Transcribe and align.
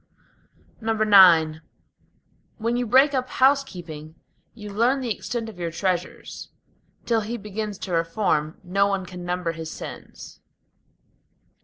IX 0.81 1.59
When 2.57 2.75
you 2.75 2.87
break 2.87 3.13
up 3.13 3.29
housekeeping, 3.29 4.15
you 4.55 4.71
learn 4.71 4.99
the 4.99 5.13
extent 5.15 5.47
of 5.47 5.59
your 5.59 5.69
treasures; 5.69 6.49
Till 7.05 7.21
he 7.21 7.37
begins 7.37 7.77
to 7.77 7.91
reform, 7.93 8.59
no 8.63 8.87
one 8.87 9.05
can 9.05 9.23
number 9.23 9.51
his 9.51 9.69
sins. 9.69 10.39